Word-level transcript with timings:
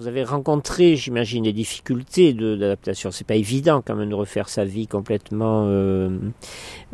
Vous 0.00 0.08
avez 0.08 0.24
rencontré, 0.24 0.96
j'imagine, 0.96 1.44
des 1.44 1.52
difficultés 1.52 2.32
d'adaptation. 2.32 3.10
C'est 3.10 3.26
pas 3.26 3.34
évident 3.34 3.82
quand 3.86 3.94
même 3.94 4.08
de 4.08 4.14
refaire 4.14 4.48
sa 4.48 4.64
vie 4.64 4.86
complètement 4.86 5.66
euh, 5.66 6.08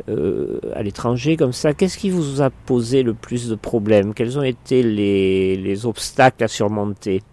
euh, 0.09 0.59
à 0.75 0.83
l'étranger 0.83 1.37
comme 1.37 1.53
ça. 1.53 1.73
Qu'est-ce 1.73 1.97
qui 1.97 2.09
vous 2.09 2.41
a 2.41 2.49
posé 2.49 3.03
le 3.03 3.13
plus 3.13 3.47
de 3.47 3.55
problèmes? 3.55 4.13
Quels 4.13 4.37
ont 4.37 4.43
été 4.43 4.83
les, 4.83 5.55
les 5.55 5.85
obstacles 5.85 6.43
à 6.43 6.49
surmonter 6.49 7.23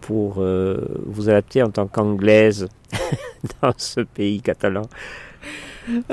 pour 0.00 0.38
euh, 0.38 0.84
vous 1.06 1.28
adapter 1.28 1.62
en 1.62 1.70
tant 1.70 1.86
qu'anglaise 1.86 2.66
dans 3.62 3.74
ce 3.76 4.00
pays 4.00 4.40
catalan? 4.40 4.82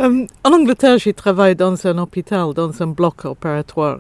En 0.03 0.27
Angleterre, 0.43 0.97
j'ai 0.97 1.13
travaillé 1.13 1.55
dans 1.55 1.87
un 1.87 1.97
hôpital, 1.97 2.53
dans 2.53 2.83
un 2.83 2.87
bloc 2.87 3.23
opératoire, 3.23 3.99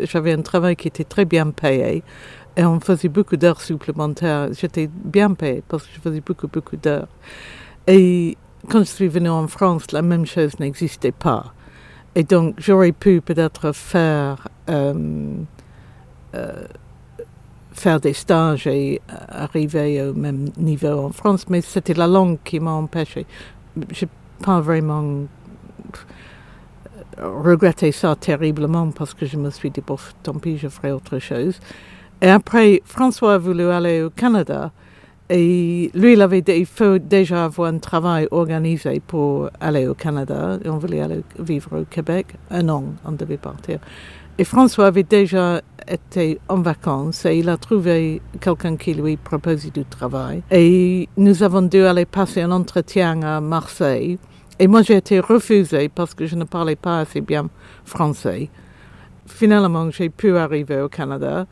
j'avais 0.00 0.32
un 0.32 0.42
travail 0.42 0.74
qui 0.74 0.88
était 0.88 1.04
très 1.04 1.24
bien 1.24 1.50
payé, 1.52 2.02
et 2.58 2.64
on 2.64 2.80
faisait 2.80 3.08
beaucoup 3.08 3.36
d'heures 3.36 3.60
supplémentaires. 3.60 4.48
J'étais 4.52 4.90
bien 4.92 5.32
payé 5.32 5.62
parce 5.68 5.84
que 5.84 5.90
je 5.94 6.00
faisais 6.00 6.20
beaucoup, 6.20 6.48
beaucoup 6.48 6.76
d'heures. 6.76 7.06
Et 7.86 8.36
quand 8.68 8.80
je 8.80 8.90
suis 8.90 9.06
venue 9.06 9.28
en 9.28 9.46
France, 9.46 9.92
la 9.92 10.02
même 10.02 10.26
chose 10.26 10.58
n'existait 10.58 11.12
pas. 11.12 11.54
Et 12.16 12.24
donc, 12.24 12.56
j'aurais 12.58 12.90
pu 12.90 13.20
peut-être 13.20 13.70
faire, 13.72 14.48
euh, 14.68 15.34
euh, 16.34 16.64
faire 17.70 18.00
des 18.00 18.12
stages 18.12 18.66
et 18.66 19.00
arriver 19.28 20.02
au 20.02 20.14
même 20.14 20.50
niveau 20.56 20.98
en 21.06 21.12
France, 21.12 21.48
mais 21.48 21.60
c'était 21.60 21.94
la 21.94 22.08
langue 22.08 22.38
qui 22.44 22.58
m'a 22.58 22.72
empêché. 22.72 23.24
Je 23.92 24.06
pas 24.44 24.60
vraiment 24.60 25.26
regretté 27.18 27.92
ça 27.92 28.16
terriblement 28.16 28.90
parce 28.90 29.14
que 29.14 29.26
je 29.26 29.36
me 29.36 29.50
suis 29.50 29.70
dit, 29.70 29.80
bon, 29.80 29.96
tant 30.24 30.34
pis, 30.34 30.58
je 30.58 30.68
ferai 30.68 30.90
autre 30.90 31.20
chose. 31.20 31.60
Et 32.20 32.28
après, 32.28 32.82
François 32.84 33.34
a 33.34 33.38
voulu 33.38 33.68
aller 33.68 34.02
au 34.02 34.10
Canada 34.10 34.72
et 35.30 35.90
lui, 35.94 36.14
il 36.14 36.22
avait 36.22 36.42
il 36.46 36.64
faut 36.64 36.98
déjà 36.98 37.44
avoir 37.44 37.68
un 37.68 37.78
travail 37.78 38.26
organisé 38.30 39.00
pour 39.06 39.50
aller 39.60 39.86
au 39.86 39.94
Canada. 39.94 40.58
Et 40.64 40.70
on 40.70 40.78
voulait 40.78 41.02
aller 41.02 41.22
vivre 41.38 41.80
au 41.80 41.84
Québec. 41.84 42.34
Un 42.50 42.68
an, 42.70 42.84
on 43.04 43.12
devait 43.12 43.36
partir. 43.36 43.78
Et 44.38 44.44
François 44.44 44.86
avait 44.86 45.02
déjà 45.02 45.60
été 45.86 46.38
en 46.48 46.60
vacances 46.60 47.26
et 47.26 47.38
il 47.38 47.48
a 47.48 47.56
trouvé 47.56 48.22
quelqu'un 48.40 48.76
qui 48.76 48.94
lui 48.94 49.16
proposait 49.16 49.70
du 49.70 49.84
travail. 49.84 50.42
Et 50.50 51.08
nous 51.16 51.42
avons 51.42 51.62
dû 51.62 51.82
aller 51.82 52.06
passer 52.06 52.42
un 52.42 52.52
entretien 52.52 53.20
à 53.22 53.40
Marseille. 53.40 54.18
Et 54.58 54.66
moi, 54.66 54.82
j'ai 54.82 54.96
été 54.96 55.20
refusée 55.20 55.88
parce 55.88 56.14
que 56.14 56.24
je 56.24 56.36
ne 56.36 56.44
parlais 56.44 56.76
pas 56.76 57.00
assez 57.00 57.20
bien 57.20 57.48
français. 57.84 58.48
Finalement, 59.26 59.90
j'ai 59.90 60.08
pu 60.08 60.36
arriver 60.36 60.80
au 60.80 60.88
Canada 60.88 61.46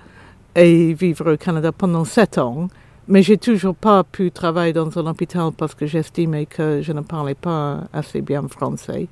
et 0.57 0.95
vivre 0.95 1.35
au 1.35 1.37
Canada 1.37 1.71
pendant 1.71 2.05
sept 2.05 2.39
ans. 2.39 2.69
Mais 3.09 3.23
j'ai 3.23 3.37
toujours 3.37 3.77
pas 3.77 4.03
pu 4.03 4.33
travailler 4.33 4.73
dans 4.73 4.99
un 4.99 5.07
hôpital 5.07 5.51
parce 5.57 5.75
que 5.77 5.87
j'estimais 5.87 6.47
que 6.47 6.81
je 6.83 6.93
ne 6.93 7.03
parlais 7.03 7.37
pas 7.37 7.85
assez 7.93 8.21
bien 8.21 8.49
français. 8.49 9.07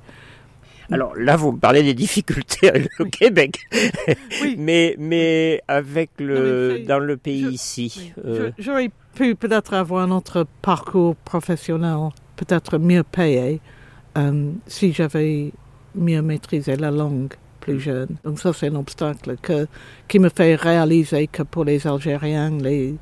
Alors 0.91 1.15
là, 1.15 1.37
vous 1.37 1.53
me 1.53 1.57
parlez 1.57 1.81
des 1.81 1.93
difficultés 1.93 2.71
au 2.99 3.05
Québec, 3.05 3.59
oui. 4.41 4.55
mais, 4.59 4.95
mais 4.99 5.61
avec 5.67 6.11
le, 6.19 6.83
dans 6.87 6.99
le 6.99 7.17
pays 7.17 7.47
ici. 7.47 8.11
Euh... 8.23 8.51
J'aurais 8.59 8.91
pu 9.15 9.35
peut-être 9.35 9.73
avoir 9.73 10.03
un 10.03 10.11
autre 10.11 10.45
parcours 10.61 11.15
professionnel, 11.15 12.09
peut-être 12.35 12.77
mieux 12.77 13.03
payé, 13.03 13.61
euh, 14.17 14.51
si 14.67 14.93
j'avais 14.93 15.51
mieux 15.95 16.21
maîtrisé 16.21 16.75
la 16.75 16.91
langue 16.91 17.33
plus 17.65 17.79
jeune. 17.79 18.17
Donc 18.23 18.39
ça, 18.39 18.53
c'est 18.53 18.67
un 18.67 18.75
obstacle 18.75 19.37
qui 20.07 20.19
me 20.19 20.29
fait 20.29 20.55
réaliser 20.55 21.27
que 21.27 21.43
pour 21.43 21.65
les 21.65 21.87
Algériens, 21.87 22.51
les 22.51 22.95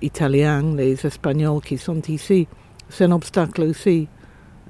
Italiens, 0.00 0.62
les 0.76 1.04
Espagnols 1.04 1.60
qui 1.60 1.76
sont 1.76 2.00
ici, 2.08 2.46
c'est 2.88 3.04
un 3.04 3.12
obstacle 3.12 3.62
aussi. 3.62 4.08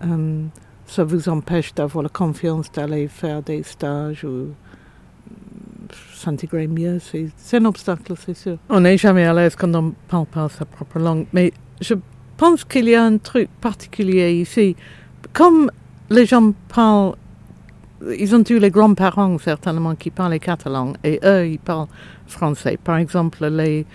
Euh, 0.03 0.45
ça 0.87 1.05
vous 1.05 1.28
empêche 1.28 1.75
d'avoir 1.75 2.03
la 2.05 2.09
confiance 2.09 2.72
d'aller 2.72 3.09
faire 3.09 3.43
des 3.43 3.62
stages 3.62 4.25
ou 4.25 4.55
s'intégrer 6.15 6.66
mieux. 6.66 6.99
C'est 7.37 7.59
un 7.59 7.65
obstacle, 7.66 8.15
c'est 8.25 8.37
sûr. 8.37 8.56
On 8.71 8.81
n'est 8.81 8.97
jamais 8.97 9.27
à 9.27 9.34
l'aise 9.34 9.55
quand 9.55 9.75
on 9.75 9.93
parle 10.09 10.27
pas 10.27 10.49
sa 10.49 10.65
propre 10.65 10.99
langue. 10.99 11.27
Mais 11.32 11.53
je 11.81 11.94
pense 12.38 12.65
qu'il 12.65 12.88
y 12.88 12.94
a 12.94 13.05
un 13.05 13.19
truc 13.19 13.50
particulier 13.61 14.41
ici. 14.41 14.77
Comme 15.32 15.71
les 16.09 16.25
gens 16.25 16.53
parlent, 16.69 17.16
ils 18.19 18.34
ont 18.34 18.45
eu 18.49 18.59
les 18.59 18.71
grands-parents 18.71 19.39
certainement 19.39 19.95
qui 19.95 20.11
parlent 20.11 20.39
catalan 20.39 20.93
et 21.03 21.19
eux, 21.25 21.49
ils 21.49 21.59
parlent 21.59 21.89
français. 22.27 22.79
Par 22.83 22.99
exemple, 22.99 23.47
les 23.47 23.87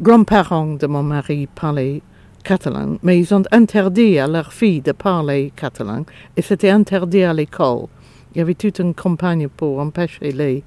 grands-parents 0.00 0.76
de 0.76 0.86
mon 0.86 1.02
mari 1.02 1.46
parlaient 1.54 2.02
catalan, 2.42 2.96
mais 3.02 3.18
ils 3.18 3.34
ont 3.34 3.42
interdit 3.52 4.18
à 4.18 4.26
leur 4.26 4.52
fille 4.52 4.80
de 4.80 4.92
parler 4.92 5.52
catalan 5.54 6.04
et 6.36 6.42
c'était 6.42 6.70
interdit 6.70 7.24
à 7.24 7.34
l'école. 7.34 7.86
Il 8.34 8.38
y 8.38 8.40
avait 8.40 8.54
toute 8.54 8.78
une 8.78 8.94
campagne 8.94 9.48
pour 9.48 9.80
empêcher 9.80 10.32
les, 10.32 10.62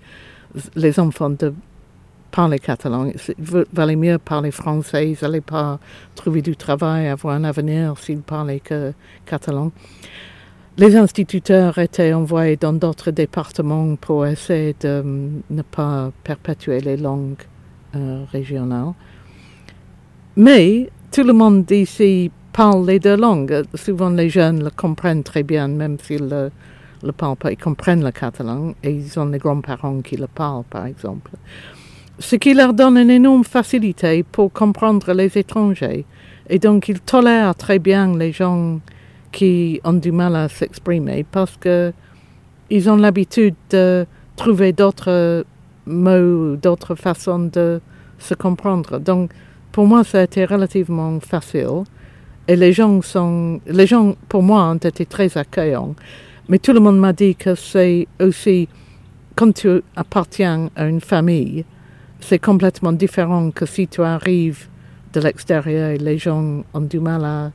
les 0.76 1.00
enfants 1.00 1.32
de 1.32 1.54
parler 2.30 2.60
catalan. 2.60 3.08
Il 3.08 3.66
valait 3.74 3.96
mieux 3.96 4.18
parler 4.18 4.52
français, 4.52 5.12
ils 5.12 5.18
n'allaient 5.22 5.42
pas 5.42 5.80
trouver 6.16 6.42
du 6.42 6.56
travail, 6.56 7.08
avoir 7.08 7.36
un 7.36 7.44
avenir 7.44 7.98
s'ils 7.98 8.22
parlaient 8.22 8.60
que 8.60 8.94
catalan. 9.26 9.72
Les 10.76 10.96
instituteurs 10.96 11.78
étaient 11.78 12.14
envoyés 12.14 12.56
dans 12.58 12.74
d'autres 12.74 13.12
départements 13.12 13.96
pour 13.96 14.26
essayer 14.26 14.76
de 14.80 15.04
ne 15.52 15.62
pas 15.62 16.12
perpétuer 16.24 16.80
les 16.80 16.98
langues 16.98 17.44
euh, 17.96 18.24
régionales. 18.32 18.94
Mais 20.36 20.90
tout 21.12 21.22
le 21.22 21.34
monde 21.34 21.70
ici 21.70 22.32
parle 22.54 22.88
les 22.88 23.00
deux 23.00 23.16
langues. 23.16 23.62
Souvent, 23.76 24.10
les 24.10 24.30
jeunes 24.30 24.64
le 24.64 24.72
comprennent 24.72 25.22
très 25.22 25.44
bien, 25.44 25.68
même 25.68 26.00
s'ils 26.00 26.28
le, 26.28 26.50
le 27.04 27.12
parlent 27.12 27.36
pas. 27.36 27.52
Ils 27.52 27.58
comprennent 27.58 28.04
le 28.04 28.12
catalan 28.12 28.74
et 28.82 28.90
ils 28.90 29.20
ont 29.20 29.28
les 29.28 29.38
grands-parents 29.38 30.02
qui 30.02 30.18
le 30.18 30.26
parlent, 30.26 30.64
par 30.72 30.88
exemple. 30.88 31.30
Ce 32.18 32.36
qui 32.36 32.56
leur 32.56 32.74
donne 32.74 32.98
une 32.98 33.12
énorme 33.12 33.44
facilité 33.44 34.24
pour 34.24 34.52
comprendre 34.52 35.14
les 35.14 35.38
étrangers. 35.38 36.06
Et 36.50 36.58
donc, 36.58 36.90
ils 36.90 37.00
tolèrent 37.00 37.54
très 37.54 37.78
bien 37.78 38.18
les 38.18 38.32
gens 38.32 38.80
qui 39.34 39.82
ont 39.84 39.94
du 39.94 40.14
mal 40.14 40.36
à 40.38 40.48
s'exprimer 40.48 41.26
parce 41.30 41.58
que 41.58 41.92
ils 42.70 42.90
ont 42.90 42.96
l'habitude 42.96 43.56
de 43.70 44.06
trouver 44.38 44.72
d'autres 44.72 45.46
mots, 45.86 46.56
d'autres 46.56 46.96
façons 46.96 47.50
de 47.52 47.82
se 48.20 48.34
comprendre. 48.34 49.00
Donc, 49.00 49.32
pour 49.74 49.86
moi, 49.86 50.04
ça 50.04 50.20
a 50.20 50.24
été 50.24 50.46
relativement 50.46 51.20
facile. 51.20 51.84
Et 52.48 52.56
les 52.56 52.74
gens 52.74 53.02
sont, 53.02 53.60
les 53.68 53.88
gens, 53.88 54.16
pour 54.30 54.44
moi, 54.44 54.64
ont 54.70 54.76
été 54.76 55.06
très 55.06 55.38
accueillants. 55.38 55.96
Mais 56.50 56.60
tout 56.60 56.74
le 56.74 56.80
monde 56.80 57.00
m'a 57.00 57.14
dit 57.14 57.36
que 57.36 57.56
c'est 57.56 58.08
aussi, 58.20 58.68
quand 59.36 59.54
tu 59.54 59.82
appartiens 59.96 60.70
à 60.76 60.88
une 60.88 61.02
famille, 61.02 61.66
c'est 62.20 62.40
complètement 62.40 62.94
différent 62.94 63.52
que 63.52 63.66
si 63.66 63.88
tu 63.88 64.02
arrives 64.02 64.68
de 65.14 65.20
l'extérieur 65.20 65.90
et 65.90 65.98
les 65.98 66.18
gens 66.18 66.64
ont 66.74 66.82
du 66.82 67.00
mal 67.00 67.24
à 67.26 67.52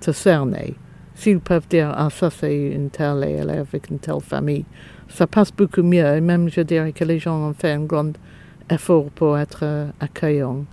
te 0.00 0.12
cerner. 0.12 0.74
S'ils 1.14 1.40
peuvent 1.40 1.68
dire, 1.68 1.92
ah, 1.94 2.08
ça 2.10 2.30
c'est 2.30 2.70
une 2.70 2.90
telle 2.90 3.24
et 3.26 3.32
elle 3.32 3.50
est 3.50 3.58
avec 3.58 3.90
une 3.90 3.98
telle 3.98 4.20
famille, 4.20 4.64
ça 5.08 5.26
passe 5.26 5.52
beaucoup 5.52 5.82
mieux. 5.82 6.04
Et 6.04 6.20
même, 6.20 6.48
je 6.48 6.62
dirais 6.62 6.92
que 6.92 7.04
les 7.04 7.18
gens 7.18 7.36
ont 7.50 7.52
fait 7.52 7.72
un 7.72 7.84
grand 7.84 8.12
effort 8.70 9.06
pour 9.14 9.38
être 9.38 9.88
accueillants. 10.00 10.64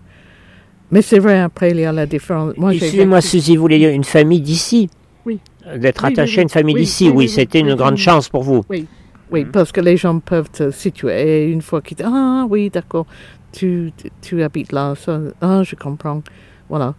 Mais 0.91 1.01
c'est 1.01 1.19
vrai, 1.19 1.39
après, 1.39 1.71
il 1.71 1.79
y 1.79 1.85
a 1.85 1.91
la 1.91 2.05
différence. 2.05 2.53
Excusez-moi, 2.71 3.21
Suzy, 3.21 3.55
vous 3.55 3.61
voulez 3.61 3.77
dire 3.77 3.91
une 3.91 4.03
famille 4.03 4.41
d'ici? 4.41 4.89
Oui. 5.25 5.39
D'être 5.75 6.05
attaché 6.05 6.39
à 6.39 6.43
une 6.43 6.49
famille 6.49 6.75
d'ici, 6.75 7.09
oui, 7.09 7.29
c'était 7.29 7.59
une 7.59 7.75
grande 7.75 7.97
chance 7.97 8.29
pour 8.29 8.43
vous. 8.43 8.63
Oui, 8.69 8.87
oui 9.31 9.45
parce 9.45 9.71
que 9.71 9.81
les 9.81 9.97
gens 9.97 10.19
peuvent 10.19 10.49
se 10.51 10.71
situer. 10.71 11.21
Et 11.21 11.51
une 11.51 11.61
fois 11.61 11.81
qu'ils 11.81 11.97
disent, 11.97 12.07
ah 12.09 12.45
oui, 12.49 12.69
d'accord, 12.69 13.05
tu, 13.51 13.91
tu, 14.21 14.41
habites 14.41 14.71
là, 14.71 14.95
ça, 14.95 15.19
ah, 15.41 15.61
je 15.63 15.75
comprends. 15.75 16.23
Voilà. 16.69 16.95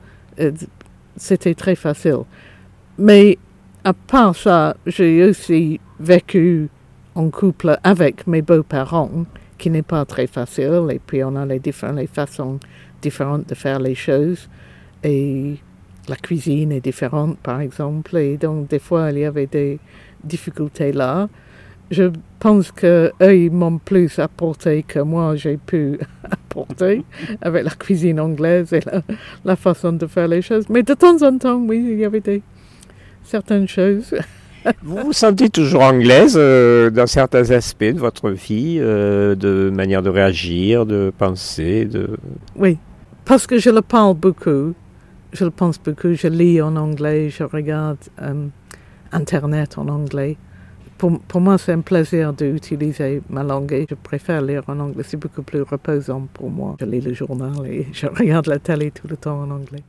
C'était 1.16 1.54
très 1.54 1.74
facile. 1.74 2.20
Mais 2.98 3.38
à 3.84 3.92
part 3.92 4.34
ça, 4.36 4.76
j'ai 4.86 5.24
aussi 5.24 5.80
vécu 5.98 6.68
en 7.14 7.30
couple 7.30 7.78
avec 7.82 8.26
mes 8.26 8.42
beaux-parents, 8.42 9.26
qui 9.58 9.70
n'est 9.70 9.82
pas 9.82 10.04
très 10.04 10.26
facile. 10.26 10.86
Et 10.90 10.98
puis 10.98 11.22
on 11.22 11.36
a 11.36 11.46
les 11.46 11.58
différentes 11.58 12.08
façons 12.08 12.58
différentes 13.00 13.48
de 13.48 13.54
faire 13.54 13.78
les 13.78 13.94
choses. 13.94 14.48
Et 15.02 15.56
la 16.08 16.16
cuisine 16.16 16.72
est 16.72 16.80
différente, 16.80 17.38
par 17.38 17.60
exemple. 17.60 18.16
Et 18.16 18.36
donc, 18.36 18.68
des 18.68 18.78
fois, 18.78 19.10
il 19.10 19.18
y 19.18 19.24
avait 19.24 19.46
des 19.46 19.78
difficultés 20.24 20.92
là. 20.92 21.28
Je 21.90 22.04
pense 22.38 22.70
qu'eux, 22.70 23.50
m'ont 23.50 23.78
plus 23.78 24.18
apporté 24.18 24.84
que 24.84 25.00
moi, 25.00 25.34
j'ai 25.34 25.56
pu 25.56 25.98
apporter 26.30 27.04
avec 27.40 27.64
la 27.64 27.70
cuisine 27.70 28.20
anglaise 28.20 28.72
et 28.72 28.80
la, 28.86 29.02
la, 29.44 29.56
façon 29.56 29.92
de 29.94 30.06
faire 30.06 30.28
les 30.28 30.40
choses. 30.40 30.68
Mais 30.68 30.84
de 30.84 30.94
temps 30.94 31.20
en 31.22 31.36
temps, 31.36 31.56
oui, 31.56 31.84
il 31.90 31.98
y 31.98 32.04
avait 32.04 32.20
des, 32.20 32.42
certaines 33.30 33.68
choses. 33.68 34.14
vous 34.82 34.96
vous 34.96 35.12
sentez 35.12 35.48
toujours 35.48 35.82
anglaise 35.82 36.34
euh, 36.36 36.90
dans 36.90 37.06
certains 37.06 37.50
aspects 37.50 37.84
de 37.84 37.98
votre 37.98 38.30
vie, 38.30 38.78
euh, 38.78 39.34
de 39.34 39.70
manière 39.70 40.02
de 40.02 40.10
réagir, 40.10 40.84
de 40.84 41.12
penser 41.16 41.84
de... 41.84 42.18
Oui, 42.56 42.78
parce 43.24 43.46
que 43.46 43.58
je 43.58 43.70
le 43.70 43.82
parle 43.82 44.14
beaucoup, 44.14 44.74
je 45.32 45.44
le 45.44 45.50
pense 45.50 45.78
beaucoup, 45.78 46.12
je 46.14 46.26
lis 46.26 46.60
en 46.60 46.76
anglais, 46.76 47.30
je 47.30 47.44
regarde 47.44 47.98
euh, 48.20 48.48
Internet 49.12 49.78
en 49.78 49.88
anglais. 49.88 50.36
Pour, 50.98 51.18
pour 51.20 51.40
moi, 51.40 51.56
c'est 51.56 51.72
un 51.72 51.80
plaisir 51.80 52.34
d'utiliser 52.34 53.22
ma 53.30 53.42
langue 53.42 53.72
et 53.72 53.86
je 53.88 53.94
préfère 53.94 54.42
lire 54.42 54.64
en 54.66 54.78
anglais. 54.80 55.02
C'est 55.06 55.16
beaucoup 55.16 55.42
plus 55.42 55.62
reposant 55.62 56.28
pour 56.34 56.50
moi. 56.50 56.76
Je 56.78 56.84
lis 56.84 57.00
le 57.00 57.14
journal 57.14 57.66
et 57.66 57.86
je 57.92 58.06
regarde 58.06 58.48
la 58.48 58.58
télé 58.58 58.90
tout 58.90 59.08
le 59.08 59.16
temps 59.16 59.40
en 59.40 59.50
anglais. 59.50 59.82